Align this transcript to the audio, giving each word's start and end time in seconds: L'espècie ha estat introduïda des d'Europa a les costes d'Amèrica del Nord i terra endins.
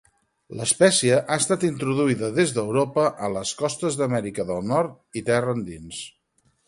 L'espècie 0.59 1.17
ha 1.17 1.35
estat 1.41 1.65
introduïda 1.67 2.29
des 2.37 2.53
d'Europa 2.55 3.03
a 3.27 3.29
les 3.37 3.51
costes 3.63 3.99
d'Amèrica 4.01 4.47
del 4.53 4.67
Nord 4.73 5.21
i 5.23 5.25
terra 5.29 5.55
endins. 5.61 6.01